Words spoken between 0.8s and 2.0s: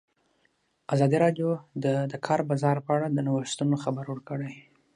ازادي راډیو د